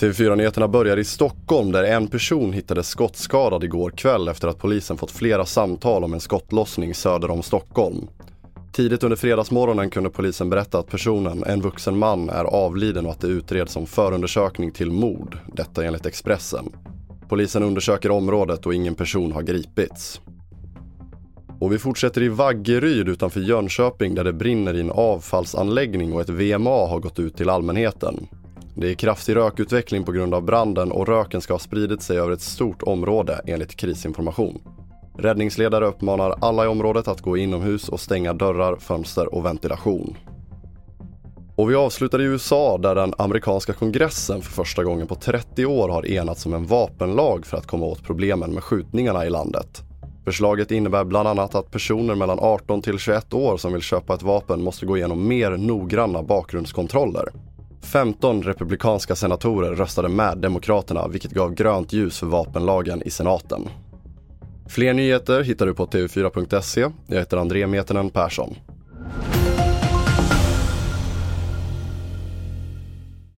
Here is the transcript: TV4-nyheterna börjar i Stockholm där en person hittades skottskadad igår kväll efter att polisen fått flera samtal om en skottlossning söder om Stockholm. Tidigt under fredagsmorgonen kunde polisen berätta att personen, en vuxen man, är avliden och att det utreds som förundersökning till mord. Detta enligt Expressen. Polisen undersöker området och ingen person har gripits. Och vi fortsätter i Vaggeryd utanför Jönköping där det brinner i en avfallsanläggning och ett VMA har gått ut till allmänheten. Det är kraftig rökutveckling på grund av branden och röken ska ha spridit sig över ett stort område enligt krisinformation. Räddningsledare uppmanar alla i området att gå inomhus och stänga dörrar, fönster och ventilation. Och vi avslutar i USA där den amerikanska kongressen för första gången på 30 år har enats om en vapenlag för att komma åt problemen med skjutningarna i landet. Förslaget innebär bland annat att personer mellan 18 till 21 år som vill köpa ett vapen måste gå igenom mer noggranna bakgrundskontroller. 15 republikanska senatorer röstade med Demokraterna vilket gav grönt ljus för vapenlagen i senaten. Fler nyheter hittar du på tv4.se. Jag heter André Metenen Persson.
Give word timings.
TV4-nyheterna 0.00 0.68
börjar 0.68 0.96
i 0.96 1.04
Stockholm 1.04 1.72
där 1.72 1.84
en 1.84 2.08
person 2.08 2.52
hittades 2.52 2.88
skottskadad 2.88 3.64
igår 3.64 3.90
kväll 3.90 4.28
efter 4.28 4.48
att 4.48 4.58
polisen 4.58 4.96
fått 4.96 5.10
flera 5.10 5.46
samtal 5.46 6.04
om 6.04 6.14
en 6.14 6.20
skottlossning 6.20 6.94
söder 6.94 7.30
om 7.30 7.42
Stockholm. 7.42 8.08
Tidigt 8.72 9.02
under 9.04 9.16
fredagsmorgonen 9.16 9.90
kunde 9.90 10.10
polisen 10.10 10.50
berätta 10.50 10.78
att 10.78 10.90
personen, 10.90 11.44
en 11.44 11.60
vuxen 11.60 11.98
man, 11.98 12.30
är 12.30 12.44
avliden 12.44 13.06
och 13.06 13.12
att 13.12 13.20
det 13.20 13.26
utreds 13.26 13.72
som 13.72 13.86
förundersökning 13.86 14.72
till 14.72 14.90
mord. 14.90 15.38
Detta 15.52 15.84
enligt 15.84 16.06
Expressen. 16.06 16.72
Polisen 17.28 17.62
undersöker 17.62 18.10
området 18.10 18.66
och 18.66 18.74
ingen 18.74 18.94
person 18.94 19.32
har 19.32 19.42
gripits. 19.42 20.20
Och 21.60 21.72
vi 21.72 21.78
fortsätter 21.78 22.22
i 22.22 22.28
Vaggeryd 22.28 23.08
utanför 23.08 23.40
Jönköping 23.40 24.14
där 24.14 24.24
det 24.24 24.32
brinner 24.32 24.74
i 24.74 24.80
en 24.80 24.90
avfallsanläggning 24.90 26.12
och 26.12 26.20
ett 26.20 26.28
VMA 26.28 26.86
har 26.86 27.00
gått 27.00 27.18
ut 27.18 27.36
till 27.36 27.50
allmänheten. 27.50 28.26
Det 28.74 28.90
är 28.90 28.94
kraftig 28.94 29.36
rökutveckling 29.36 30.04
på 30.04 30.12
grund 30.12 30.34
av 30.34 30.42
branden 30.42 30.92
och 30.92 31.08
röken 31.08 31.40
ska 31.40 31.54
ha 31.54 31.58
spridit 31.58 32.02
sig 32.02 32.18
över 32.18 32.32
ett 32.32 32.40
stort 32.40 32.82
område 32.82 33.40
enligt 33.46 33.76
krisinformation. 33.76 34.62
Räddningsledare 35.18 35.86
uppmanar 35.86 36.34
alla 36.40 36.64
i 36.64 36.68
området 36.68 37.08
att 37.08 37.20
gå 37.20 37.36
inomhus 37.36 37.88
och 37.88 38.00
stänga 38.00 38.32
dörrar, 38.32 38.76
fönster 38.76 39.34
och 39.34 39.44
ventilation. 39.44 40.16
Och 41.56 41.70
vi 41.70 41.74
avslutar 41.74 42.20
i 42.20 42.24
USA 42.24 42.78
där 42.78 42.94
den 42.94 43.14
amerikanska 43.18 43.72
kongressen 43.72 44.42
för 44.42 44.52
första 44.52 44.84
gången 44.84 45.06
på 45.06 45.14
30 45.14 45.66
år 45.66 45.88
har 45.88 46.06
enats 46.06 46.46
om 46.46 46.54
en 46.54 46.66
vapenlag 46.66 47.46
för 47.46 47.56
att 47.56 47.66
komma 47.66 47.86
åt 47.86 48.02
problemen 48.02 48.54
med 48.54 48.64
skjutningarna 48.64 49.26
i 49.26 49.30
landet. 49.30 49.89
Förslaget 50.24 50.70
innebär 50.70 51.04
bland 51.04 51.28
annat 51.28 51.54
att 51.54 51.70
personer 51.70 52.14
mellan 52.14 52.38
18 52.40 52.82
till 52.82 52.98
21 52.98 53.34
år 53.34 53.56
som 53.56 53.72
vill 53.72 53.82
köpa 53.82 54.14
ett 54.14 54.22
vapen 54.22 54.62
måste 54.62 54.86
gå 54.86 54.96
igenom 54.96 55.28
mer 55.28 55.50
noggranna 55.50 56.22
bakgrundskontroller. 56.22 57.28
15 57.82 58.42
republikanska 58.42 59.16
senatorer 59.16 59.74
röstade 59.74 60.08
med 60.08 60.38
Demokraterna 60.38 61.08
vilket 61.08 61.30
gav 61.30 61.54
grönt 61.54 61.92
ljus 61.92 62.18
för 62.18 62.26
vapenlagen 62.26 63.02
i 63.02 63.10
senaten. 63.10 63.68
Fler 64.68 64.94
nyheter 64.94 65.42
hittar 65.42 65.66
du 65.66 65.74
på 65.74 65.86
tv4.se. 65.86 66.86
Jag 67.06 67.18
heter 67.18 67.36
André 67.36 67.66
Metenen 67.66 68.10
Persson. 68.10 68.54